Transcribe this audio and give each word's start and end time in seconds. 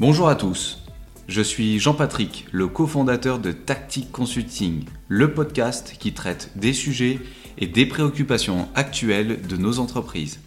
Bonjour 0.00 0.30
à 0.30 0.34
tous, 0.34 0.78
je 1.28 1.42
suis 1.42 1.78
Jean-Patrick, 1.78 2.46
le 2.52 2.68
cofondateur 2.68 3.38
de 3.38 3.52
Tactic 3.52 4.10
Consulting, 4.10 4.86
le 5.08 5.34
podcast 5.34 5.94
qui 6.00 6.14
traite 6.14 6.52
des 6.56 6.72
sujets 6.72 7.18
et 7.58 7.66
des 7.66 7.84
préoccupations 7.84 8.70
actuelles 8.74 9.46
de 9.46 9.58
nos 9.58 9.78
entreprises. 9.78 10.40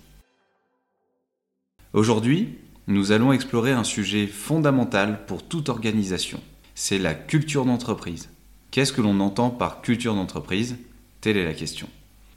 Aujourd'hui, 1.93 2.57
nous 2.87 3.11
allons 3.11 3.31
explorer 3.31 3.73
un 3.73 3.83
sujet 3.83 4.25
fondamental 4.25 5.23
pour 5.27 5.43
toute 5.43 5.69
organisation, 5.69 6.41
c'est 6.73 6.97
la 6.97 7.13
culture 7.13 7.65
d'entreprise. 7.65 8.29
Qu'est-ce 8.71 8.91
que 8.91 9.01
l'on 9.01 9.19
entend 9.19 9.51
par 9.51 9.83
culture 9.83 10.15
d'entreprise? 10.15 10.77
Telle 11.21 11.37
est 11.37 11.45
la 11.45 11.53
question. 11.53 11.89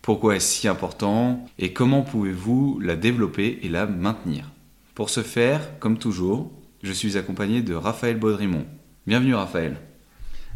Pourquoi 0.02 0.36
est-ce 0.36 0.52
si 0.52 0.68
important? 0.68 1.48
Et 1.58 1.72
comment 1.72 2.02
pouvez-vous 2.02 2.78
la 2.78 2.94
développer 2.94 3.60
et 3.62 3.70
la 3.70 3.86
maintenir? 3.86 4.50
Pour 4.94 5.08
ce 5.08 5.22
faire, 5.22 5.78
comme 5.78 5.96
toujours, 5.96 6.52
je 6.86 6.92
suis 6.92 7.16
accompagné 7.16 7.62
de 7.62 7.74
Raphaël 7.74 8.16
Baudrimont. 8.16 8.64
Bienvenue 9.08 9.34
Raphaël. 9.34 9.76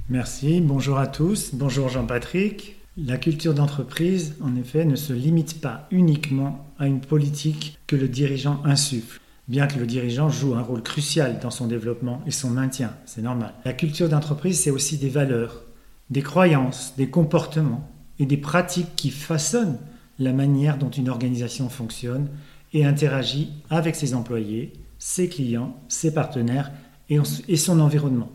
Merci, 0.08 0.60
bonjour 0.60 0.98
à 0.98 1.08
tous, 1.08 1.50
bonjour 1.54 1.88
Jean-Patrick. 1.88 2.76
La 2.96 3.16
culture 3.16 3.52
d'entreprise, 3.52 4.36
en 4.40 4.54
effet, 4.54 4.84
ne 4.84 4.94
se 4.94 5.12
limite 5.12 5.60
pas 5.60 5.88
uniquement 5.90 6.72
à 6.78 6.86
une 6.86 7.00
politique 7.00 7.78
que 7.88 7.96
le 7.96 8.06
dirigeant 8.06 8.62
insuffle, 8.64 9.20
bien 9.48 9.66
que 9.66 9.80
le 9.80 9.86
dirigeant 9.86 10.28
joue 10.28 10.54
un 10.54 10.62
rôle 10.62 10.84
crucial 10.84 11.40
dans 11.40 11.50
son 11.50 11.66
développement 11.66 12.22
et 12.26 12.30
son 12.30 12.50
maintien, 12.50 12.94
c'est 13.06 13.22
normal. 13.22 13.52
La 13.64 13.72
culture 13.72 14.08
d'entreprise, 14.08 14.60
c'est 14.60 14.70
aussi 14.70 14.98
des 14.98 15.08
valeurs, 15.08 15.64
des 16.10 16.22
croyances, 16.22 16.94
des 16.96 17.10
comportements 17.10 17.90
et 18.20 18.26
des 18.26 18.36
pratiques 18.36 18.94
qui 18.94 19.10
façonnent 19.10 19.78
la 20.20 20.32
manière 20.32 20.78
dont 20.78 20.90
une 20.90 21.08
organisation 21.08 21.68
fonctionne 21.68 22.28
et 22.72 22.84
interagit 22.84 23.50
avec 23.68 23.96
ses 23.96 24.14
employés, 24.14 24.72
ses 25.00 25.28
clients, 25.28 25.76
ses 25.88 26.14
partenaires 26.14 26.70
et 27.08 27.56
son 27.56 27.80
environnement. 27.80 28.30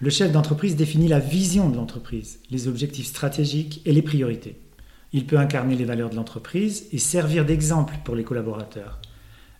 Le 0.00 0.10
chef 0.10 0.32
d'entreprise 0.32 0.76
définit 0.76 1.08
la 1.08 1.20
vision 1.20 1.70
de 1.70 1.76
l'entreprise, 1.76 2.40
les 2.50 2.68
objectifs 2.68 3.06
stratégiques 3.06 3.80
et 3.86 3.92
les 3.92 4.02
priorités. 4.02 4.58
Il 5.12 5.26
peut 5.26 5.38
incarner 5.38 5.76
les 5.76 5.84
valeurs 5.84 6.10
de 6.10 6.16
l'entreprise 6.16 6.86
et 6.92 6.98
servir 6.98 7.46
d'exemple 7.46 7.94
pour 8.04 8.16
les 8.16 8.24
collaborateurs. 8.24 8.98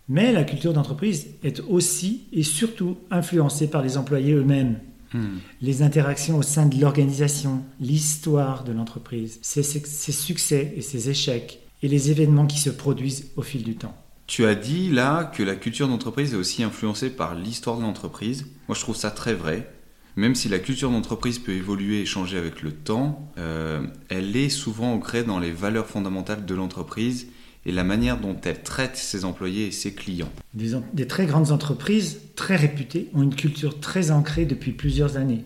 Mais 0.09 0.33
la 0.33 0.43
culture 0.43 0.73
d'entreprise 0.73 1.27
est 1.43 1.61
aussi 1.61 2.23
et 2.33 2.43
surtout 2.43 2.97
influencée 3.09 3.69
par 3.69 3.81
les 3.81 3.97
employés 3.97 4.33
eux-mêmes. 4.33 4.79
Hmm. 5.13 5.37
Les 5.61 5.81
interactions 5.81 6.37
au 6.37 6.41
sein 6.41 6.65
de 6.65 6.79
l'organisation, 6.79 7.63
l'histoire 7.79 8.65
de 8.65 8.73
l'entreprise, 8.73 9.39
ses, 9.41 9.63
ses 9.63 10.11
succès 10.11 10.73
et 10.75 10.81
ses 10.81 11.09
échecs, 11.09 11.61
et 11.83 11.87
les 11.87 12.11
événements 12.11 12.47
qui 12.47 12.59
se 12.59 12.69
produisent 12.69 13.27
au 13.37 13.43
fil 13.43 13.63
du 13.63 13.75
temps. 13.75 13.95
Tu 14.27 14.45
as 14.45 14.55
dit 14.55 14.89
là 14.89 15.25
que 15.25 15.43
la 15.43 15.55
culture 15.55 15.87
d'entreprise 15.87 16.33
est 16.33 16.37
aussi 16.37 16.63
influencée 16.63 17.09
par 17.09 17.35
l'histoire 17.35 17.77
de 17.77 17.81
l'entreprise. 17.81 18.47
Moi, 18.67 18.75
je 18.75 18.81
trouve 18.81 18.95
ça 18.95 19.11
très 19.11 19.33
vrai. 19.33 19.69
Même 20.15 20.35
si 20.35 20.47
la 20.47 20.59
culture 20.59 20.91
d'entreprise 20.91 21.39
peut 21.39 21.53
évoluer 21.53 22.01
et 22.01 22.05
changer 22.05 22.37
avec 22.37 22.61
le 22.61 22.71
temps, 22.71 23.31
euh, 23.37 23.81
elle 24.09 24.35
est 24.35 24.49
souvent 24.49 24.93
ancrée 24.93 25.23
dans 25.23 25.39
les 25.39 25.51
valeurs 25.51 25.87
fondamentales 25.87 26.45
de 26.45 26.55
l'entreprise 26.55 27.27
et 27.65 27.71
la 27.71 27.83
manière 27.83 28.19
dont 28.19 28.35
elle 28.43 28.61
traite 28.61 28.95
ses 28.95 29.25
employés 29.25 29.67
et 29.67 29.71
ses 29.71 29.93
clients. 29.93 30.31
Des, 30.53 30.73
des, 30.93 31.07
très 31.07 31.25
grandes 31.25 31.51
entreprises, 31.51 32.19
très 32.35 32.55
réputées, 32.55 33.09
ont 33.13 33.23
une 33.23 33.35
culture 33.35 33.79
très 33.79 34.11
ancrée 34.11 34.45
depuis 34.45 34.71
plusieurs 34.71 35.17
années. 35.17 35.45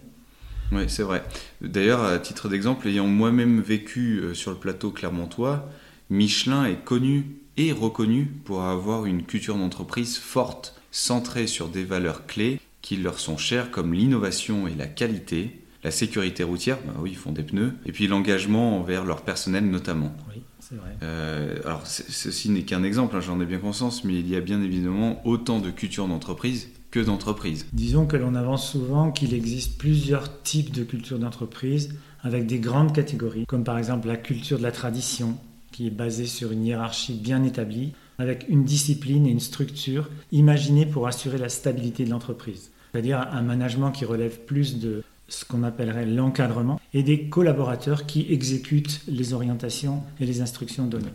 Oui, 0.72 0.84
c'est 0.88 1.04
vrai. 1.04 1.24
D'ailleurs, 1.62 2.04
à 2.04 2.20
titre 2.20 2.50
d'exemple, 2.50 2.88
ayant 2.88 3.08
moi-même 3.08 3.62
vécu 3.62 4.20
euh, 4.20 4.34
sur 4.34 4.52
le 4.52 4.58
plateau 4.58 4.92
clermontois, 4.92 5.70
Michelin 6.10 6.66
est 6.66 6.84
connu 6.84 7.38
et 7.58 7.72
reconnu 7.72 8.26
pour 8.46 8.62
avoir 8.62 9.06
une 9.06 9.24
culture 9.24 9.58
d'entreprise 9.58 10.18
forte, 10.18 10.80
centrée 10.92 11.48
sur 11.48 11.68
des 11.68 11.84
valeurs 11.84 12.26
clés 12.26 12.60
qui 12.82 12.96
leur 12.96 13.20
sont 13.20 13.38
chères 13.38 13.72
comme 13.72 13.94
l'innovation 13.94 14.68
et 14.68 14.74
la 14.74 14.88
qualité, 14.88 15.62
la 15.84 15.92
sécurité 15.92 16.44
routière, 16.44 16.78
bah 16.86 16.94
oui, 17.00 17.12
ils 17.12 17.18
font 17.18 17.32
des 17.32 17.44
pneus, 17.44 17.74
et 17.86 17.92
puis 17.92 18.08
l'engagement 18.08 18.80
envers 18.80 19.04
leur 19.04 19.24
personnel 19.24 19.70
notamment. 19.70 20.16
Oui, 20.30 20.42
c'est 20.60 20.76
vrai. 20.76 20.96
Euh, 21.04 21.60
alors, 21.66 21.86
ceci 21.86 22.50
n'est 22.50 22.64
qu'un 22.64 22.84
exemple, 22.84 23.16
hein, 23.16 23.22
j'en 23.22 23.42
ai 23.42 23.46
bien 23.46 23.60
conscience, 23.60 24.04
mais 24.04 24.18
il 24.18 24.30
y 24.30 24.36
a 24.36 24.42
bien 24.42 24.62
évidemment 24.62 25.22
autant 25.26 25.60
de 25.60 25.70
cultures 25.70 26.08
d'entreprise 26.08 26.70
que 26.92 27.00
d'entreprises. 27.00 27.68
Disons 27.74 28.06
que 28.06 28.16
l'on 28.16 28.36
avance 28.36 28.72
souvent 28.72 29.12
qu'il 29.12 29.34
existe 29.34 29.78
plusieurs 29.78 30.42
types 30.44 30.72
de 30.72 30.84
cultures 30.84 31.20
d'entreprise 31.20 31.96
avec 32.22 32.48
des 32.48 32.60
grandes 32.60 32.94
catégories, 32.94 33.46
comme 33.46 33.64
par 33.64 33.78
exemple 33.78 34.08
la 34.08 34.18
culture 34.18 34.58
de 34.58 34.64
la 34.64 34.72
tradition, 34.72 35.38
qui 35.72 35.88
est 35.88 35.92
basé 35.92 36.26
sur 36.26 36.52
une 36.52 36.66
hiérarchie 36.66 37.14
bien 37.14 37.44
établie, 37.44 37.94
avec 38.18 38.46
une 38.50 38.64
discipline 38.64 39.28
et 39.28 39.32
une 39.32 39.40
structure 39.40 40.10
imaginée 40.32 40.86
pour 40.86 41.08
assurer 41.08 41.38
la 41.38 41.50
stabilité 41.50 42.06
de 42.06 42.10
l'entreprise. 42.10 42.72
C'est-à-dire 42.92 43.28
un 43.32 43.42
management 43.42 43.92
qui 43.92 44.06
relève 44.06 44.40
plus 44.40 44.80
de 44.80 45.04
ce 45.28 45.46
qu'on 45.46 45.64
appellerait 45.64 46.06
l'encadrement 46.06 46.80
et 46.94 47.04
des 47.04 47.28
collaborateurs 47.28 48.06
qui 48.06 48.26
exécutent 48.30 49.02
les 49.08 49.34
orientations 49.34 50.02
et 50.20 50.26
les 50.26 50.42
instructions 50.42 50.88
données. 50.88 51.12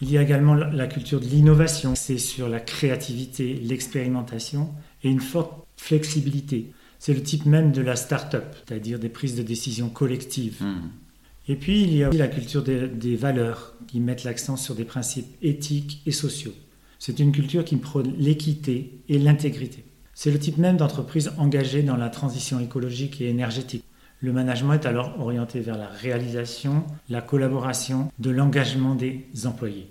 Il 0.00 0.10
y 0.10 0.18
a 0.18 0.22
également 0.22 0.54
la 0.54 0.86
culture 0.86 1.20
de 1.20 1.26
l'innovation, 1.26 1.94
c'est 1.94 2.18
sur 2.18 2.48
la 2.48 2.60
créativité, 2.60 3.54
l'expérimentation 3.54 4.70
et 5.02 5.08
une 5.08 5.20
forte 5.20 5.64
flexibilité. 5.76 6.72
C'est 6.98 7.14
le 7.14 7.22
type 7.22 7.46
même 7.46 7.70
de 7.70 7.80
la 7.80 7.96
start-up, 7.96 8.56
c'est-à-dire 8.66 8.98
des 8.98 9.08
prises 9.08 9.36
de 9.36 9.42
décision 9.42 9.88
collectives. 9.88 10.62
Hmm. 10.62 10.88
Et 11.46 11.56
puis, 11.56 11.82
il 11.82 11.94
y 11.94 12.02
a 12.02 12.08
aussi 12.08 12.18
la 12.18 12.28
culture 12.28 12.62
des, 12.62 13.16
valeurs 13.16 13.74
qui 13.86 14.00
mettent 14.00 14.24
l'accent 14.24 14.56
sur 14.56 14.74
des 14.74 14.84
principes 14.84 15.36
éthiques 15.42 16.02
et 16.06 16.12
sociaux. 16.12 16.54
C'est 16.98 17.18
une 17.18 17.32
culture 17.32 17.64
qui 17.64 17.76
prône 17.76 18.14
l'équité 18.16 19.00
et 19.08 19.18
l'intégrité. 19.18 19.84
C'est 20.14 20.30
le 20.30 20.38
type 20.38 20.58
même 20.58 20.76
d'entreprise 20.76 21.32
engagée 21.36 21.82
dans 21.82 21.96
la 21.96 22.08
transition 22.08 22.60
écologique 22.60 23.20
et 23.20 23.28
énergétique. 23.28 23.84
Le 24.20 24.32
management 24.32 24.74
est 24.74 24.86
alors 24.86 25.20
orienté 25.20 25.60
vers 25.60 25.76
la 25.76 25.88
réalisation, 25.88 26.84
la 27.10 27.20
collaboration, 27.20 28.10
de 28.18 28.30
l'engagement 28.30 28.94
des 28.94 29.26
employés. 29.44 29.88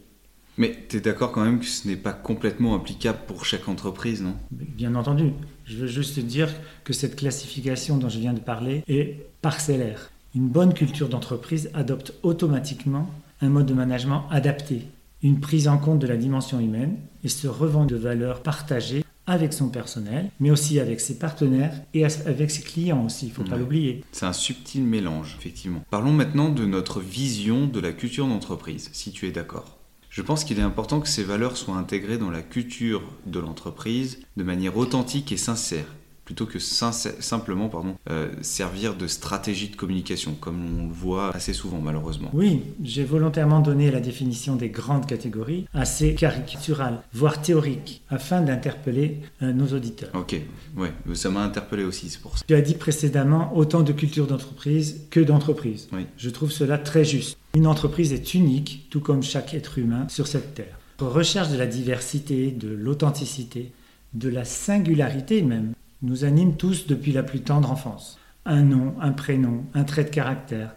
Mais 0.57 0.85
tu 0.87 0.97
es 0.97 1.01
d'accord 1.01 1.31
quand 1.31 1.43
même 1.43 1.59
que 1.59 1.65
ce 1.65 1.87
n'est 1.87 1.97
pas 1.97 2.13
complètement 2.13 2.75
applicable 2.75 3.19
pour 3.27 3.45
chaque 3.45 3.67
entreprise, 3.67 4.21
non? 4.21 4.35
Bien 4.51 4.93
entendu. 4.95 5.31
Je 5.65 5.77
veux 5.77 5.87
juste 5.87 6.19
dire 6.19 6.49
que 6.83 6.93
cette 6.93 7.15
classification 7.15 7.97
dont 7.97 8.09
je 8.09 8.19
viens 8.19 8.33
de 8.33 8.39
parler 8.39 8.83
est 8.87 9.27
parcellaire. 9.41 10.11
Une 10.35 10.47
bonne 10.47 10.73
culture 10.73 11.09
d'entreprise 11.09 11.69
adopte 11.75 12.15
automatiquement 12.23 13.07
un 13.41 13.49
mode 13.49 13.67
de 13.67 13.75
management 13.75 14.25
adapté, 14.31 14.87
une 15.21 15.39
prise 15.39 15.67
en 15.67 15.77
compte 15.77 15.99
de 15.99 16.07
la 16.07 16.17
dimension 16.17 16.59
humaine 16.59 16.97
et 17.23 17.27
se 17.27 17.47
revend 17.47 17.85
de 17.85 17.95
valeurs 17.95 18.41
partagées 18.41 19.03
avec 19.27 19.53
son 19.53 19.69
personnel, 19.69 20.31
mais 20.39 20.49
aussi 20.49 20.79
avec 20.79 21.01
ses 21.01 21.19
partenaires 21.19 21.79
et 21.93 22.03
avec 22.03 22.49
ses 22.49 22.63
clients 22.63 23.05
aussi, 23.05 23.27
il 23.27 23.29
ne 23.29 23.33
faut 23.35 23.43
pas 23.43 23.57
l'oublier. 23.57 24.03
C'est 24.11 24.25
un 24.25 24.33
subtil 24.33 24.83
mélange, 24.83 25.35
effectivement. 25.39 25.83
Parlons 25.91 26.11
maintenant 26.11 26.49
de 26.49 26.65
notre 26.65 26.99
vision 26.99 27.67
de 27.67 27.79
la 27.79 27.91
culture 27.91 28.25
d'entreprise, 28.25 28.89
si 28.91 29.11
tu 29.11 29.27
es 29.27 29.31
d'accord. 29.31 29.77
Je 30.09 30.23
pense 30.23 30.43
qu'il 30.43 30.57
est 30.57 30.63
important 30.63 30.99
que 30.99 31.07
ces 31.07 31.23
valeurs 31.23 31.57
soient 31.57 31.77
intégrées 31.77 32.17
dans 32.17 32.31
la 32.31 32.41
culture 32.41 33.03
de 33.27 33.39
l'entreprise 33.39 34.19
de 34.35 34.43
manière 34.43 34.77
authentique 34.77 35.31
et 35.31 35.37
sincère, 35.37 35.85
plutôt 36.25 36.45
que 36.45 36.59
simplement 36.59 37.69
pardon, 37.69 37.95
euh, 38.09 38.29
servir 38.41 38.95
de 38.95 39.07
stratégie 39.07 39.69
de 39.69 39.75
communication, 39.75 40.35
comme 40.39 40.79
on 40.79 40.87
le 40.87 40.93
voit 40.93 41.35
assez 41.35 41.53
souvent 41.53 41.79
malheureusement. 41.79 42.29
Oui, 42.33 42.61
j'ai 42.83 43.03
volontairement 43.03 43.59
donné 43.59 43.91
la 43.91 43.99
définition 43.99 44.55
des 44.55 44.69
grandes 44.69 45.05
catégories 45.05 45.65
assez 45.73 46.15
caricaturale, 46.15 47.01
voire 47.13 47.41
théorique, 47.41 48.01
afin 48.09 48.41
d'interpeller 48.41 49.19
euh, 49.41 49.51
nos 49.51 49.67
auditeurs. 49.67 50.11
Ok, 50.13 50.39
ouais, 50.77 50.91
ça 51.13 51.29
m'a 51.29 51.43
interpellé 51.43 51.83
aussi, 51.83 52.09
c'est 52.09 52.21
pour 52.21 52.37
ça. 52.37 52.45
Tu 52.47 52.55
as 52.55 52.61
dit 52.61 52.75
précédemment 52.75 53.55
autant 53.55 53.81
de 53.81 53.91
culture 53.91 54.27
d'entreprise 54.27 55.01
que 55.09 55.19
d'entreprise. 55.19 55.87
Oui. 55.91 56.05
Je 56.17 56.29
trouve 56.29 56.51
cela 56.51 56.77
très 56.77 57.03
juste. 57.03 57.37
Une 57.55 57.67
entreprise 57.67 58.13
est 58.13 58.33
unique, 58.33 58.87
tout 58.89 59.01
comme 59.01 59.23
chaque 59.23 59.53
être 59.53 59.77
humain 59.77 60.07
sur 60.09 60.27
cette 60.27 60.55
terre. 60.55 60.79
Recherche 60.99 61.49
de 61.49 61.57
la 61.57 61.67
diversité, 61.67 62.51
de 62.51 62.69
l'authenticité, 62.69 63.71
de 64.13 64.29
la 64.29 64.45
singularité 64.45 65.41
même, 65.41 65.73
nous 66.03 66.25
anime 66.25 66.55
tous 66.55 66.85
depuis 66.85 67.13
la 67.13 67.23
plus 67.23 67.41
tendre 67.41 67.71
enfance. 67.71 68.19
Un 68.45 68.61
nom, 68.61 68.93
un 68.99 69.13
prénom, 69.13 69.63
un 69.73 69.85
trait 69.85 70.03
de 70.03 70.09
caractère, 70.09 70.75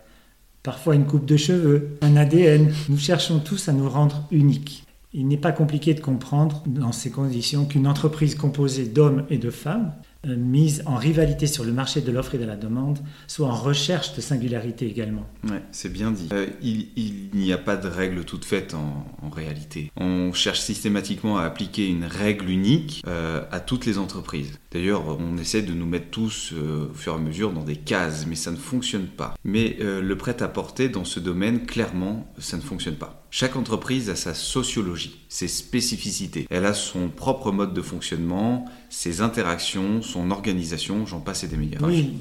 parfois 0.62 0.94
une 0.94 1.04
coupe 1.04 1.26
de 1.26 1.36
cheveux, 1.36 1.98
un 2.00 2.16
ADN. 2.16 2.72
Nous 2.88 2.98
cherchons 2.98 3.40
tous 3.40 3.68
à 3.68 3.72
nous 3.72 3.88
rendre 3.88 4.26
uniques. 4.30 4.84
Il 5.12 5.26
n'est 5.26 5.36
pas 5.36 5.52
compliqué 5.52 5.94
de 5.94 6.00
comprendre 6.00 6.62
dans 6.66 6.92
ces 6.92 7.10
conditions 7.10 7.64
qu'une 7.64 7.88
entreprise 7.88 8.34
composée 8.36 8.86
d'hommes 8.86 9.24
et 9.28 9.38
de 9.38 9.50
femmes 9.50 9.92
mise 10.24 10.82
en 10.86 10.96
rivalité 10.96 11.46
sur 11.46 11.64
le 11.64 11.72
marché 11.72 12.00
de 12.00 12.10
l'offre 12.10 12.34
et 12.34 12.38
de 12.38 12.44
la 12.44 12.56
demande, 12.56 12.98
soit 13.26 13.48
en 13.48 13.54
recherche 13.54 14.14
de 14.14 14.20
singularité 14.20 14.86
également. 14.86 15.26
Ouais, 15.44 15.62
c'est 15.72 15.92
bien 15.92 16.10
dit. 16.10 16.28
Euh, 16.32 16.46
il, 16.62 17.30
n'y 17.34 17.52
a 17.52 17.58
pas 17.58 17.76
de 17.76 17.88
règle 17.88 18.24
toute 18.24 18.44
faite 18.44 18.74
en, 18.74 19.30
réalité. 19.30 19.92
On 19.96 20.32
cherche 20.32 20.60
systématiquement 20.60 21.36
à 21.36 21.42
appliquer 21.42 21.88
une 21.88 22.04
règle 22.04 22.48
unique 22.48 23.02
euh, 23.06 23.44
à 23.50 23.60
toutes 23.60 23.84
les 23.84 23.98
entreprises. 23.98 24.58
D'ailleurs, 24.70 25.18
on 25.20 25.36
essaie 25.36 25.62
de 25.62 25.72
nous 25.72 25.86
mettre 25.86 26.10
tous 26.10 26.52
au 26.52 26.94
fur 26.94 27.12
et 27.12 27.16
à 27.16 27.18
mesure 27.18 27.52
dans 27.52 27.64
des 27.64 27.76
cases, 27.76 28.26
mais 28.26 28.34
ça 28.34 28.50
ne 28.50 28.56
fonctionne 28.56 29.06
pas. 29.06 29.34
Mais 29.44 29.76
le 29.80 30.16
prêt-à-porter 30.16 30.88
dans 30.88 31.04
ce 31.04 31.20
domaine, 31.20 31.66
clairement, 31.66 32.32
ça 32.38 32.56
ne 32.56 32.62
fonctionne 32.62 32.96
pas. 32.96 33.25
Chaque 33.38 33.56
entreprise 33.56 34.08
a 34.08 34.16
sa 34.16 34.32
sociologie, 34.32 35.20
ses 35.28 35.46
spécificités. 35.46 36.46
Elle 36.48 36.64
a 36.64 36.72
son 36.72 37.10
propre 37.10 37.52
mode 37.52 37.74
de 37.74 37.82
fonctionnement, 37.82 38.64
ses 38.88 39.20
interactions, 39.20 40.00
son 40.00 40.30
organisation, 40.30 41.04
j'en 41.04 41.20
passe 41.20 41.44
et 41.44 41.48
des 41.48 41.58
meilleurs. 41.58 41.82
Oui, 41.82 42.16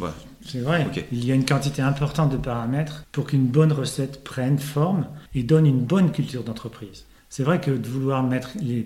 c'est 0.46 0.60
vrai. 0.60 0.86
Il 1.14 1.24
y 1.24 1.32
a 1.32 1.36
une 1.36 1.46
quantité 1.46 1.82
importante 1.82 2.34
de 2.34 2.38
paramètres 2.38 3.06
pour 3.14 3.28
qu'une 3.28 3.46
bonne 3.46 3.72
recette 3.72 4.26
prenne 4.26 4.60
forme 4.60 5.08
et 5.34 5.44
donne 5.44 5.66
une 5.66 5.86
bonne 5.86 6.12
culture 6.12 6.44
d'entreprise. 6.44 7.06
C'est 7.30 7.44
vrai 7.44 7.62
que 7.62 7.72
de 7.72 7.88
vouloir 7.88 8.22
mettre 8.22 8.50
les, 8.60 8.86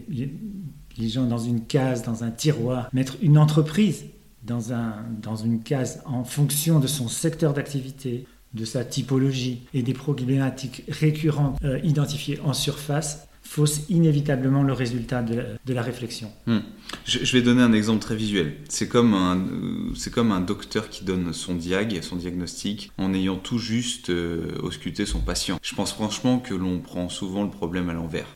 les, 1.00 1.10
gens 1.10 1.26
dans 1.26 1.40
une 1.40 1.66
case, 1.66 2.04
dans 2.04 2.24
un 2.24 2.30
tiroir, 2.30 2.90
mettre 2.94 3.16
une 3.24 3.40
entreprise 3.40 4.06
dans, 4.44 4.72
un, 4.72 4.98
dans 5.20 5.36
une 5.36 5.64
case 5.64 6.04
en 6.06 6.24
fonction 6.24 6.80
de 6.80 6.86
son 6.86 7.08
secteur 7.08 7.54
d'activité, 7.54 8.28
de 8.54 8.66
sa 8.66 8.84
typologie 8.84 9.62
et 9.74 9.84
des 9.84 9.94
problématiques 9.94 10.84
récurrentes 10.88 11.60
euh, 11.64 11.80
identifiées 11.84 12.40
en 12.44 12.54
surface 12.54 13.28
fausse 13.42 13.82
inévitablement 13.90 14.62
le 14.62 14.74
résultat 14.74 15.24
de 15.24 15.74
la, 15.74 15.82
réflexion. 15.82 16.32
Hmm. 16.46 16.60
Je, 17.06 17.34
vais 17.34 17.42
donner 17.42 17.64
un 17.64 17.74
exemple 17.74 18.00
très 18.00 18.16
visuel. 18.16 18.58
C'est 18.68 18.88
comme 18.88 19.16
un, 19.16 19.38
euh, 19.38 20.12
comme 20.14 20.32
un 20.32 20.42
docteur 20.42 20.88
qui 20.90 21.04
donne 21.04 21.34
son 21.34 21.56
diag, 21.56 22.00
son 22.04 22.16
diagnostic, 22.16 22.92
en 23.00 23.12
ayant 23.12 23.38
tout 23.38 23.58
juste 23.58 24.12
euh, 24.12 24.52
ausculté 24.62 25.08
son 25.08 25.20
patient. 25.20 25.58
Je 25.64 25.74
pense 25.74 25.94
franchement 25.94 26.38
que 26.38 26.54
l'on 26.54 26.78
prend 26.80 27.10
souvent 27.10 27.44
le 27.44 27.50
problème 27.50 27.90
à 27.90 27.94
l'envers. 27.94 28.28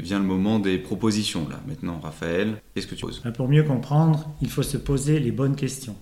vient 0.00 0.18
le 0.18 0.24
moment 0.24 0.58
des 0.58 0.78
propositions 0.78 1.48
là. 1.48 1.60
Maintenant, 1.68 2.00
Raphaël, 2.00 2.60
qu'est-ce 2.74 2.88
que 2.88 2.96
tu 2.96 3.04
poses? 3.04 3.20
Bah, 3.24 3.30
Pour 3.30 3.48
mieux 3.48 3.62
comprendre, 3.62 4.28
il 4.42 4.50
faut 4.50 4.64
se 4.64 4.76
poser 4.76 5.20
les 5.20 5.30
bonnes 5.30 5.54
questions, 5.54 5.94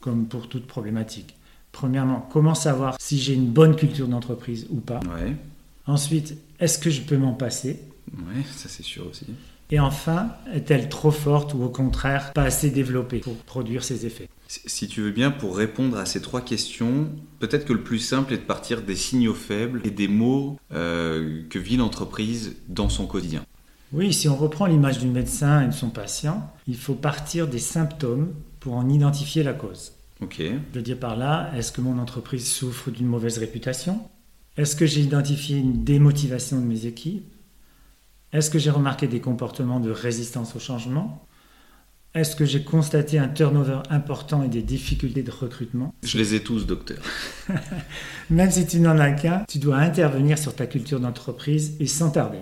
comme 0.00 0.26
pour 0.26 0.48
toute 0.48 0.66
problématique. 0.66 1.36
Premièrement, 1.72 2.28
comment 2.30 2.54
savoir 2.54 2.96
si 3.00 3.18
j'ai 3.18 3.34
une 3.34 3.48
bonne 3.48 3.74
culture 3.74 4.06
d'entreprise 4.06 4.66
ou 4.70 4.76
pas 4.76 5.00
Ensuite, 5.86 6.36
est-ce 6.60 6.78
que 6.78 6.90
je 6.90 7.02
peux 7.02 7.16
m'en 7.16 7.32
passer 7.32 7.80
Oui, 8.16 8.44
ça 8.54 8.68
c'est 8.68 8.84
sûr 8.84 9.06
aussi. 9.08 9.26
Et 9.72 9.80
enfin, 9.80 10.28
est-elle 10.52 10.90
trop 10.90 11.10
forte 11.10 11.54
ou 11.54 11.62
au 11.62 11.70
contraire 11.70 12.34
pas 12.34 12.42
assez 12.42 12.68
développée 12.68 13.20
pour 13.20 13.36
produire 13.36 13.82
ses 13.82 14.04
effets 14.04 14.28
Si 14.48 14.86
tu 14.86 15.00
veux 15.00 15.10
bien, 15.10 15.30
pour 15.30 15.56
répondre 15.56 15.96
à 15.96 16.04
ces 16.04 16.20
trois 16.20 16.42
questions, 16.42 17.08
peut-être 17.38 17.64
que 17.64 17.72
le 17.72 17.82
plus 17.82 17.98
simple 17.98 18.34
est 18.34 18.38
de 18.38 18.42
partir 18.42 18.82
des 18.82 18.94
signaux 18.94 19.32
faibles 19.32 19.80
et 19.84 19.90
des 19.90 20.08
mots 20.08 20.58
euh, 20.74 21.40
que 21.48 21.58
vit 21.58 21.78
l'entreprise 21.78 22.54
dans 22.68 22.90
son 22.90 23.06
quotidien. 23.06 23.46
Oui, 23.94 24.12
si 24.12 24.28
on 24.28 24.36
reprend 24.36 24.66
l'image 24.66 24.98
du 24.98 25.06
médecin 25.06 25.62
et 25.62 25.68
de 25.68 25.72
son 25.72 25.88
patient, 25.88 26.50
il 26.68 26.76
faut 26.76 26.94
partir 26.94 27.48
des 27.48 27.58
symptômes 27.58 28.32
pour 28.60 28.74
en 28.74 28.88
identifier 28.90 29.42
la 29.42 29.54
cause. 29.54 29.92
Je 30.30 30.74
veux 30.74 30.82
dire 30.82 30.98
par 30.98 31.16
là, 31.16 31.50
est-ce 31.56 31.72
que 31.72 31.80
mon 31.80 31.98
entreprise 31.98 32.46
souffre 32.46 32.90
d'une 32.90 33.06
mauvaise 33.06 33.38
réputation? 33.38 34.00
Est-ce 34.56 34.76
que 34.76 34.86
j'ai 34.86 35.00
identifié 35.00 35.58
une 35.58 35.84
démotivation 35.84 36.60
de 36.60 36.66
mes 36.66 36.86
équipes? 36.86 37.32
Est-ce 38.32 38.50
que 38.50 38.58
j'ai 38.58 38.70
remarqué 38.70 39.06
des 39.06 39.20
comportements 39.20 39.80
de 39.80 39.90
résistance 39.90 40.56
au 40.56 40.58
changement? 40.58 41.26
Est-ce 42.14 42.36
que 42.36 42.44
j'ai 42.44 42.62
constaté 42.62 43.18
un 43.18 43.28
turnover 43.28 43.80
important 43.88 44.42
et 44.42 44.48
des 44.48 44.62
difficultés 44.62 45.22
de 45.22 45.30
recrutement? 45.30 45.94
Je 46.02 46.18
les 46.18 46.34
ai 46.34 46.40
tous, 46.40 46.66
docteur. 46.66 46.98
Même 48.30 48.50
si 48.50 48.66
tu 48.66 48.80
n'en 48.80 48.98
as 48.98 49.12
qu'un, 49.12 49.44
tu 49.48 49.58
dois 49.58 49.78
intervenir 49.78 50.38
sur 50.38 50.54
ta 50.54 50.66
culture 50.66 51.00
d'entreprise 51.00 51.76
et 51.80 51.86
sans 51.86 52.10
tarder. 52.10 52.40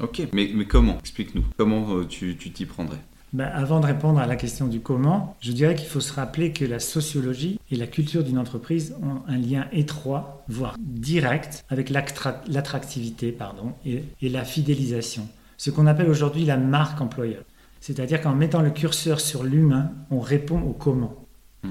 Ok, 0.00 0.22
mais, 0.32 0.50
mais 0.54 0.64
comment? 0.64 0.98
Explique-nous. 1.00 1.44
Comment 1.56 1.96
euh, 1.96 2.06
tu 2.06 2.36
t'y 2.36 2.66
prendrais? 2.66 3.00
Ben, 3.32 3.44
avant 3.54 3.80
de 3.80 3.86
répondre 3.86 4.18
à 4.18 4.26
la 4.26 4.36
question 4.36 4.66
du 4.66 4.80
comment, 4.80 5.36
je 5.40 5.52
dirais 5.52 5.76
qu'il 5.76 5.86
faut 5.86 6.00
se 6.00 6.12
rappeler 6.12 6.52
que 6.52 6.64
la 6.64 6.80
sociologie 6.80 7.60
et 7.70 7.76
la 7.76 7.86
culture 7.86 8.24
d'une 8.24 8.38
entreprise 8.38 8.96
ont 9.02 9.22
un 9.28 9.38
lien 9.38 9.66
étroit, 9.72 10.44
voire 10.48 10.76
direct, 10.80 11.64
avec 11.68 11.90
l'attractivité 11.90 13.30
pardon, 13.30 13.72
et, 13.86 14.02
la 14.20 14.44
fidélisation. 14.44 15.28
Ce 15.56 15.70
qu'on 15.70 15.86
appelle 15.86 16.08
aujourd'hui 16.08 16.44
la 16.44 16.56
marque 16.56 17.00
employeur. 17.00 17.44
C'est-à-dire 17.80 18.20
qu'en 18.20 18.34
mettant 18.34 18.62
le 18.62 18.70
curseur 18.70 19.20
sur 19.20 19.44
l'humain, 19.44 19.92
on 20.10 20.20
répond 20.20 20.60
au 20.60 20.72
comment. 20.72 21.14
Mmh. 21.62 21.68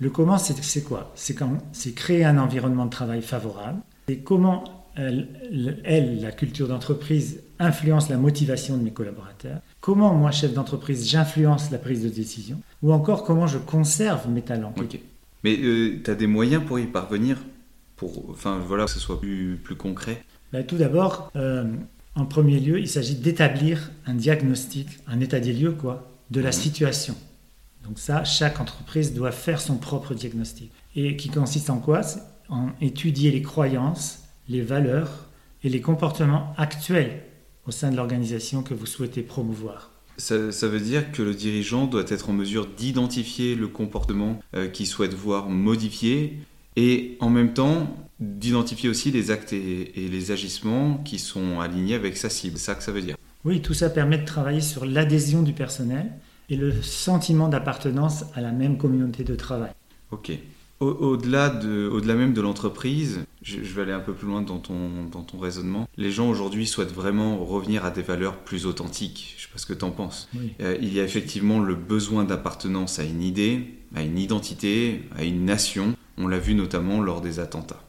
Le 0.00 0.10
comment, 0.10 0.38
c'est 0.38 0.82
quoi? 0.82 1.12
C'est 1.14 1.94
créer 1.94 2.24
un 2.24 2.38
environnement 2.38 2.86
de 2.86 2.90
travail 2.90 3.22
favorable. 3.22 3.80
Et 4.08 4.18
comment 4.18 4.81
elle, 4.96 6.20
la 6.20 6.32
culture 6.32 6.68
d'entreprise, 6.68 7.40
influence 7.58 8.08
la 8.08 8.16
motivation 8.16 8.76
de 8.76 8.82
mes 8.82 8.90
collaborateurs 8.90 9.60
Comment, 9.80 10.14
moi, 10.14 10.30
chef 10.30 10.52
d'entreprise, 10.52 11.08
j'influence 11.08 11.70
la 11.70 11.78
prise 11.78 12.04
de 12.04 12.08
décision? 12.08 12.60
Ou 12.82 12.92
encore, 12.92 13.24
comment 13.24 13.46
je 13.46 13.58
conserve 13.58 14.28
mes 14.28 14.42
talents? 14.42 14.74
Ok. 14.78 14.98
Mais 15.42 15.58
euh, 15.58 16.00
tu 16.04 16.10
as 16.10 16.14
des 16.14 16.28
moyens 16.28 16.62
pour 16.64 16.78
y 16.78 16.86
parvenir? 16.86 17.38
Pour, 17.96 18.30
Enfin, 18.30 18.60
voilà, 18.64 18.84
que 18.84 18.90
ce 18.90 19.00
soit 19.00 19.20
plus, 19.20 19.58
plus 19.62 19.74
concret? 19.74 20.22
Bah, 20.52 20.62
Tout 20.62 20.76
d'abord, 20.76 21.32
euh, 21.34 21.64
en 22.14 22.26
premier 22.26 22.60
lieu, 22.60 22.78
il 22.78 22.88
s'agit 22.88 23.16
d'établir 23.16 23.90
un 24.06 24.14
diagnostic, 24.14 24.88
un 25.08 25.20
état 25.20 25.40
des 25.40 25.52
lieux, 25.52 25.72
quoi, 25.72 26.08
de 26.30 26.40
la 26.40 26.48
mhm. 26.48 26.52
situation. 26.52 27.16
Donc 27.84 27.98
ça, 27.98 28.22
chaque 28.22 28.60
entreprise 28.60 29.14
doit 29.14 29.32
faire 29.32 29.60
son 29.60 29.76
propre 29.76 30.14
diagnostic. 30.14 30.70
Et 30.94 31.16
qui 31.16 31.28
consiste 31.30 31.70
en 31.70 31.78
quoi? 31.78 32.02
En 32.48 32.68
étudier 32.80 33.30
les 33.30 33.42
croyances, 33.42 34.21
les 34.48 34.62
valeurs 34.62 35.28
et 35.64 35.68
les 35.68 35.80
comportements 35.80 36.54
actuels 36.56 37.22
au 37.66 37.70
sein 37.70 37.90
de 37.90 37.96
l'organisation 37.96 38.62
que 38.62 38.74
vous 38.74 38.86
souhaitez 38.86 39.22
promouvoir. 39.22 39.90
Ça, 40.18 40.36
veut 40.36 40.80
dire 40.80 41.10
que 41.10 41.22
le 41.22 41.34
dirigeant 41.34 41.86
doit 41.86 42.04
être 42.08 42.30
en 42.30 42.32
mesure 42.32 42.66
d'identifier 42.66 43.54
le 43.54 43.66
comportement 43.68 44.40
euh, 44.54 44.68
qu'il 44.68 44.86
souhaite 44.86 45.14
voir 45.14 45.48
modifié 45.48 46.38
et 46.76 47.16
en 47.20 47.30
même 47.30 47.54
temps 47.54 47.96
d'identifier 48.20 48.88
aussi 48.88 49.10
les 49.10 49.30
actes 49.30 49.52
et, 49.52 50.04
et, 50.04 50.08
les 50.08 50.30
agissements 50.30 50.98
qui 50.98 51.18
sont 51.18 51.60
alignés 51.60 51.94
avec 51.94 52.16
sa 52.16 52.30
cible. 52.30 52.58
C'est 52.58 52.66
ça 52.66 52.74
que 52.74 52.82
ça 52.82 52.92
veut 52.92 53.02
dire. 53.02 53.16
Oui, 53.44 53.62
tout 53.62 53.74
ça 53.74 53.90
permet 53.90 54.18
de 54.18 54.24
travailler 54.24 54.60
sur 54.60 54.84
l'adhésion 54.84 55.42
du 55.42 55.52
personnel 55.52 56.12
et 56.48 56.56
le 56.56 56.82
sentiment 56.82 57.48
d'appartenance 57.48 58.24
à 58.34 58.40
la 58.40 58.52
même 58.52 58.76
communauté 58.76 59.24
de 59.24 59.34
travail. 59.34 59.70
Ok. 60.10 60.30
Au-delà 60.82 61.48
de, 61.48 61.88
au-delà 61.88 62.14
même 62.14 62.32
de 62.32 62.40
l'entreprise, 62.40 63.20
je, 63.42 63.58
vais 63.60 63.82
aller 63.82 63.92
un 63.92 64.00
peu 64.00 64.12
plus 64.14 64.26
loin 64.26 64.42
dans 64.42 64.58
ton, 64.58 65.04
dans 65.04 65.22
ton 65.22 65.38
raisonnement. 65.38 65.88
Les 65.96 66.10
gens 66.10 66.28
aujourd'hui 66.28 66.66
souhaitent 66.66 66.92
vraiment 66.92 67.44
revenir 67.44 67.84
à 67.84 67.92
des 67.92 68.02
valeurs 68.02 68.38
plus 68.38 68.66
authentiques. 68.66 69.36
Je 69.36 69.42
sais 69.42 69.48
pas 69.52 69.58
ce 69.58 69.66
que 69.66 69.74
tu 69.74 69.84
en 69.84 69.92
penses. 69.92 70.28
Euh, 70.60 70.76
il 70.80 70.92
y 70.92 70.98
a 70.98 71.04
effectivement 71.04 71.60
le 71.60 71.76
besoin 71.76 72.24
d'appartenance 72.24 72.98
à 72.98 73.04
une 73.04 73.22
idée, 73.22 73.74
à 73.94 74.02
une 74.02 74.18
identité, 74.18 75.02
à 75.16 75.22
une 75.22 75.44
nation. 75.44 75.94
On 76.18 76.26
l'a 76.26 76.38
vu 76.38 76.54
notamment 76.54 77.00
lors 77.00 77.20
des 77.20 77.38
attentats. 77.38 77.84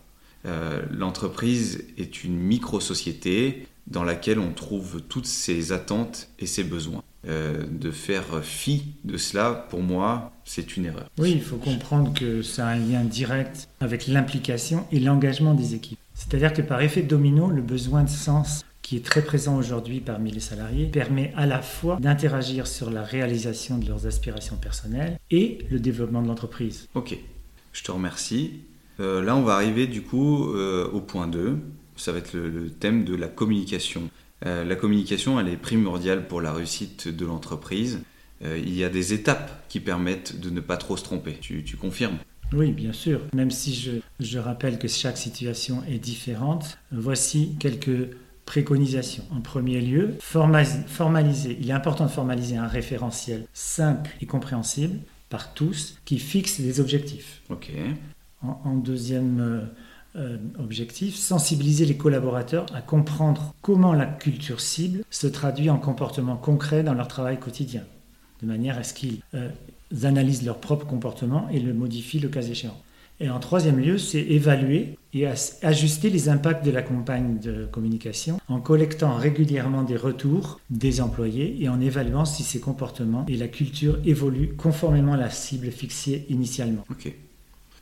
Euh, 0.45 0.83
l'entreprise 0.91 1.85
est 1.97 2.23
une 2.23 2.37
micro-société 2.37 3.65
dans 3.87 4.03
laquelle 4.03 4.39
on 4.39 4.51
trouve 4.51 5.01
toutes 5.01 5.25
ses 5.25 5.71
attentes 5.71 6.29
et 6.39 6.45
ses 6.45 6.63
besoins. 6.63 7.03
Euh, 7.25 7.63
de 7.71 7.89
faire 7.89 8.43
fi 8.43 8.95
de 9.05 9.15
cela, 9.15 9.65
pour 9.69 9.81
moi, 9.81 10.33
c'est 10.43 10.75
une 10.75 10.85
erreur. 10.85 11.09
Oui, 11.17 11.31
il 11.31 11.41
faut 11.41 11.55
comprendre 11.55 12.13
que 12.13 12.41
ça 12.41 12.67
a 12.67 12.71
un 12.71 12.75
lien 12.75 13.05
direct 13.05 13.69
avec 13.79 14.07
l'implication 14.07 14.85
et 14.91 14.99
l'engagement 14.99 15.53
des 15.53 15.73
équipes. 15.73 15.99
C'est-à-dire 16.15 16.51
que 16.51 16.61
par 16.61 16.81
effet 16.81 17.01
domino, 17.01 17.49
le 17.49 17.61
besoin 17.61 18.03
de 18.03 18.09
sens 18.09 18.65
qui 18.81 18.97
est 18.97 19.05
très 19.05 19.23
présent 19.23 19.57
aujourd'hui 19.57 20.01
parmi 20.01 20.31
les 20.31 20.41
salariés 20.41 20.85
permet 20.85 21.33
à 21.37 21.45
la 21.45 21.61
fois 21.61 21.97
d'interagir 21.99 22.67
sur 22.67 22.91
la 22.91 23.01
réalisation 23.01 23.77
de 23.77 23.87
leurs 23.87 24.05
aspirations 24.05 24.57
personnelles 24.57 25.17
et 25.31 25.59
le 25.71 25.79
développement 25.79 26.21
de 26.21 26.27
l'entreprise. 26.27 26.89
Ok, 26.93 27.17
je 27.71 27.83
te 27.83 27.91
remercie. 27.91 28.59
Euh, 28.99 29.23
là, 29.23 29.35
on 29.35 29.41
va 29.41 29.53
arriver 29.53 29.87
du 29.87 30.01
coup 30.01 30.53
euh, 30.53 30.87
au 30.91 30.99
point 30.99 31.27
2. 31.27 31.57
Ça 31.95 32.11
va 32.11 32.19
être 32.19 32.33
le 32.33 32.69
thème 32.69 33.03
de 33.03 33.15
la 33.15 33.27
communication. 33.27 34.09
Euh, 34.45 34.63
la 34.63 34.75
communication, 34.75 35.39
elle 35.39 35.47
est 35.47 35.57
primordiale 35.57 36.27
pour 36.27 36.41
la 36.41 36.53
réussite 36.53 37.07
de 37.07 37.25
l'entreprise. 37.25 38.01
Euh, 38.43 38.57
il 38.57 38.75
y 38.75 38.83
a 38.83 38.89
des 38.89 39.13
étapes 39.13 39.63
qui 39.69 39.79
permettent 39.79 40.39
de 40.39 40.49
ne 40.49 40.59
pas 40.59 40.77
trop 40.77 40.97
se 40.97 41.03
tromper. 41.03 41.37
Tu, 41.39 41.63
confirmes? 41.79 42.17
Oui, 42.51 42.71
bien 42.71 42.93
sûr. 42.93 43.21
Même 43.33 43.51
si 43.51 43.73
je, 43.73 43.91
je, 44.19 44.39
rappelle 44.39 44.79
que 44.79 44.87
chaque 44.87 45.17
situation 45.17 45.81
est 45.87 45.99
différente, 45.99 46.77
voici 46.91 47.55
quelques 47.59 48.09
préconisations. 48.45 49.23
En 49.31 49.39
premier 49.39 49.79
lieu, 49.79 50.15
formaliser. 50.19 51.57
Il 51.59 51.69
est 51.69 51.73
important 51.73 52.05
de 52.05 52.11
formaliser 52.11 52.57
un 52.57 52.67
référentiel 52.67 53.47
simple 53.53 54.11
et 54.21 54.25
compréhensible 54.25 54.99
par 55.29 55.53
tous 55.53 55.97
qui 56.03 56.19
fixe 56.19 56.59
des 56.59 56.79
objectifs. 56.79 57.41
Ok. 57.49 57.71
En, 58.41 58.59
en 58.65 58.75
deuxième 58.75 59.69
euh, 60.15 60.37
objectif, 60.59 61.15
sensibiliser 61.15 61.85
les 61.85 61.97
collaborateurs 61.97 62.65
à 62.75 62.81
comprendre 62.81 63.55
comment 63.61 63.93
la 63.93 64.05
culture 64.05 64.61
cible 64.61 65.03
se 65.09 65.27
traduit 65.27 65.69
en 65.69 65.77
comportements 65.77 66.37
concrets 66.37 66.83
dans 66.83 66.93
leur 66.93 67.07
travail 67.07 67.39
quotidien, 67.39 67.83
de 68.41 68.47
manière 68.47 68.77
à 68.77 68.83
ce 68.83 68.93
qu'ils 68.93 69.21
euh, 69.33 69.49
analysent 70.03 70.45
leur 70.45 70.59
propre 70.59 70.85
comportement 70.85 71.49
et 71.49 71.59
le 71.59 71.73
modifient 71.73 72.19
le 72.19 72.29
cas 72.29 72.43
échéant. 72.43 72.77
Et 73.19 73.29
en 73.29 73.39
troisième 73.39 73.79
lieu, 73.79 73.97
c'est 73.97 74.21
évaluer 74.21 74.97
et 75.13 75.27
ajuster 75.61 76.09
les 76.09 76.29
impacts 76.29 76.65
de 76.65 76.71
la 76.71 76.81
campagne 76.81 77.39
de 77.39 77.65
communication 77.65 78.39
en 78.49 78.59
collectant 78.59 79.15
régulièrement 79.15 79.83
des 79.83 79.95
retours 79.95 80.59
des 80.69 80.99
employés 80.99 81.57
et 81.61 81.69
en 81.69 81.79
évaluant 81.79 82.25
si 82.25 82.43
ces 82.43 82.59
comportements 82.59 83.25
et 83.27 83.37
la 83.37 83.47
culture 83.47 83.99
évoluent 84.05 84.55
conformément 84.55 85.13
à 85.13 85.17
la 85.17 85.29
cible 85.29 85.71
fixée 85.71 86.25
initialement. 86.29 86.83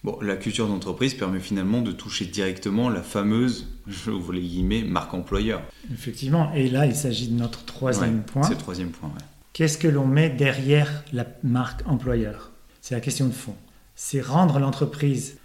Bon, 0.03 0.17
la 0.21 0.35
culture 0.35 0.67
d'entreprise 0.67 1.13
permet 1.13 1.39
finalement 1.39 1.81
de 1.81 1.91
toucher 1.91 2.25
directement 2.25 2.89
la 2.89 3.03
fameuse, 3.03 3.67
je 3.87 4.09
vous 4.09 4.31
les 4.31 4.41
guillemets, 4.41 4.81
marque 4.81 5.13
employeur. 5.13 5.61
Effectivement, 5.93 6.51
et 6.53 6.69
là 6.69 6.87
il 6.87 6.95
s'agit 6.95 7.27
de 7.27 7.37
notre 7.37 7.63
troisième 7.65 8.15
Ouais, 8.17 8.23
point. 8.25 8.43
C'est 8.43 8.53
le 8.53 8.57
troisième 8.57 8.89
point. 8.89 9.09
ouais. 9.09 9.23
Qu'est-ce 9.53 9.77
que 9.77 9.87
l'on 9.87 10.07
met 10.07 10.29
derrière 10.29 11.03
la 11.13 11.27
marque 11.43 11.81
employeur? 11.87 12.49
C'est 12.81 12.95
la 12.95 13.01
question 13.01 13.27
de 13.27 13.31
fond. 13.31 13.53
C'est 13.95 14.21
rendre 14.21 14.57
l'entreprise 14.57 15.37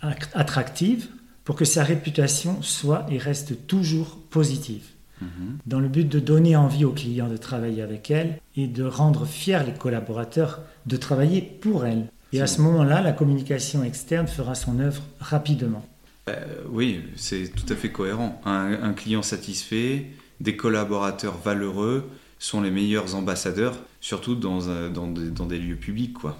att- 0.00 0.30
attractive 0.34 1.08
pour 1.44 1.56
que 1.56 1.64
sa 1.64 1.82
réputation 1.82 2.62
soit 2.62 3.06
et 3.10 3.18
reste 3.18 3.66
toujours 3.66 4.18
positive, 4.30 4.84
Mhm. 5.22 5.58
dans 5.66 5.80
le 5.80 5.88
but 5.88 6.08
de 6.08 6.20
donner 6.20 6.54
envie 6.54 6.84
aux 6.84 6.92
clients 6.92 7.28
de 7.28 7.36
travailler 7.36 7.82
avec 7.82 8.12
elle 8.12 8.38
et 8.56 8.68
de 8.68 8.84
rendre 8.84 9.26
fiers 9.26 9.64
les 9.66 9.72
collaborateurs 9.72 10.60
de 10.86 10.96
travailler 10.96 11.42
pour 11.42 11.84
elle. 11.84 12.06
Et 12.34 12.40
à 12.40 12.48
ce 12.48 12.60
moment-là, 12.62 13.00
la 13.00 13.12
communication 13.12 13.84
externe 13.84 14.26
fera 14.26 14.56
son 14.56 14.80
œuvre 14.80 15.02
rapidement. 15.20 15.86
Euh, 16.28 16.34
oui, 16.68 17.00
c'est 17.14 17.52
tout 17.54 17.72
à 17.72 17.76
fait 17.76 17.92
cohérent. 17.92 18.40
Un, 18.44 18.72
un 18.82 18.92
client 18.92 19.22
satisfait, 19.22 20.06
des 20.40 20.56
collaborateurs 20.56 21.38
valeureux 21.38 22.10
sont 22.40 22.60
les 22.60 22.72
meilleurs 22.72 23.14
ambassadeurs, 23.14 23.78
surtout 24.00 24.34
dans, 24.34 24.58
dans, 24.88 25.06
des, 25.06 25.30
dans 25.30 25.46
des 25.46 25.60
lieux 25.60 25.76
publics. 25.76 26.14
Quoi. 26.14 26.36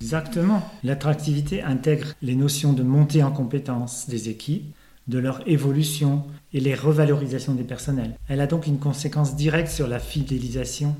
Exactement. 0.00 0.68
L'attractivité 0.82 1.62
intègre 1.62 2.08
les 2.20 2.34
notions 2.34 2.72
de 2.72 2.82
montée 2.82 3.22
en 3.22 3.30
compétence 3.30 4.08
des 4.08 4.28
équipes, 4.28 4.74
de 5.06 5.18
leur 5.18 5.48
évolution 5.48 6.24
et 6.52 6.58
les 6.58 6.74
revalorisations 6.74 7.54
des 7.54 7.62
personnels. 7.62 8.18
Elle 8.28 8.40
a 8.40 8.48
donc 8.48 8.66
une 8.66 8.80
conséquence 8.80 9.36
directe 9.36 9.70
sur 9.70 9.86
la 9.86 10.00
fidélisation 10.00 10.96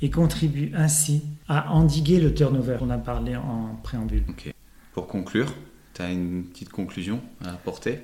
et 0.00 0.10
contribue 0.10 0.72
ainsi 0.74 1.22
à 1.48 1.72
endiguer 1.72 2.20
le 2.20 2.32
turnover. 2.32 2.78
On 2.80 2.90
a 2.90 2.98
parlé 2.98 3.36
en 3.36 3.78
préambule. 3.82 4.24
ok. 4.28 4.52
Pour 4.92 5.06
conclure, 5.06 5.52
tu 5.94 6.02
as 6.02 6.10
une 6.10 6.44
petite 6.44 6.70
conclusion 6.70 7.20
à 7.44 7.50
apporter? 7.50 8.00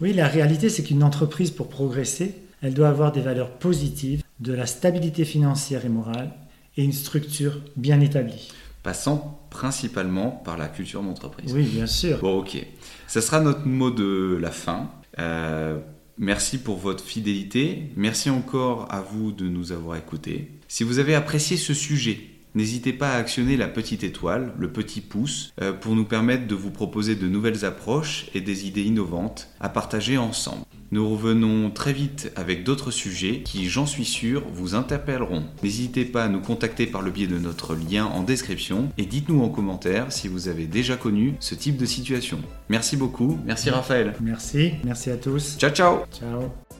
Oui, 0.00 0.12
la 0.12 0.28
réalité, 0.28 0.68
c'est 0.68 0.82
qu'une 0.82 1.02
entreprise, 1.02 1.50
pour 1.50 1.68
progresser, 1.68 2.34
elle 2.62 2.74
doit 2.74 2.88
avoir 2.88 3.12
des 3.12 3.20
valeurs 3.20 3.50
positives, 3.50 4.22
de 4.40 4.52
la 4.52 4.66
stabilité 4.66 5.24
financière 5.24 5.84
et 5.84 5.88
morale 5.88 6.32
et 6.76 6.84
une 6.84 6.92
structure 6.92 7.60
bien 7.76 8.00
établie. 8.00 8.50
Passant 8.82 9.46
principalement 9.50 10.30
par 10.30 10.58
la 10.58 10.68
culture 10.68 11.02
d'entreprise. 11.02 11.52
Oui, 11.54 11.64
bien 11.64 11.86
sûr. 11.86 12.18
Bon, 12.18 12.40
ok. 12.40 12.66
Ça 13.06 13.20
sera 13.20 13.40
notre 13.40 13.66
mot 13.66 13.90
de 13.90 14.36
la 14.40 14.50
fin. 14.50 14.90
Euh, 15.18 15.78
merci 16.18 16.58
pour 16.58 16.76
votre 16.76 17.04
fidélité. 17.04 17.90
Merci 17.96 18.30
encore 18.30 18.86
à 18.90 19.00
vous 19.00 19.32
de 19.32 19.48
nous 19.48 19.72
avoir 19.72 19.96
écoutés. 19.96 20.50
Si 20.68 20.84
vous 20.84 20.98
avez 20.98 21.14
apprécié 21.14 21.56
ce 21.56 21.74
sujet, 21.74 22.20
n'hésitez 22.54 22.92
pas 22.92 23.12
à 23.12 23.16
actionner 23.16 23.56
la 23.56 23.68
petite 23.68 24.04
étoile, 24.04 24.52
le 24.58 24.72
petit 24.72 25.00
pouce, 25.00 25.52
euh, 25.60 25.72
pour 25.72 25.94
nous 25.94 26.04
permettre 26.04 26.46
de 26.46 26.54
vous 26.54 26.70
proposer 26.70 27.14
de 27.14 27.28
nouvelles 27.28 27.64
approches 27.64 28.26
et 28.34 28.40
des 28.40 28.66
idées 28.66 28.84
innovantes 28.84 29.48
à 29.60 29.68
partager 29.68 30.18
ensemble. 30.18 30.64
Nous 30.90 31.08
revenons 31.08 31.70
très 31.70 31.92
vite 31.92 32.32
avec 32.36 32.64
d'autres 32.64 32.90
sujets 32.90 33.42
qui, 33.44 33.68
j'en 33.68 33.86
suis 33.86 34.04
sûr, 34.04 34.42
vous 34.52 34.74
interpelleront. 34.74 35.44
N'hésitez 35.62 36.04
pas 36.04 36.24
à 36.24 36.28
nous 36.28 36.40
contacter 36.40 36.86
par 36.86 37.02
le 37.02 37.10
biais 37.10 37.26
de 37.26 37.38
notre 37.38 37.74
lien 37.74 38.06
en 38.06 38.22
description 38.22 38.90
et 38.98 39.06
dites-nous 39.06 39.42
en 39.42 39.48
commentaire 39.48 40.12
si 40.12 40.28
vous 40.28 40.48
avez 40.48 40.66
déjà 40.66 40.96
connu 40.96 41.34
ce 41.40 41.54
type 41.54 41.76
de 41.76 41.86
situation. 41.86 42.40
Merci 42.68 42.96
beaucoup, 42.96 43.38
merci 43.44 43.70
Raphaël. 43.70 44.14
Merci. 44.20 44.72
Merci 44.84 45.10
à 45.10 45.16
tous. 45.16 45.56
Ciao 45.58 45.70
ciao 45.70 46.04
Ciao. 46.12 46.73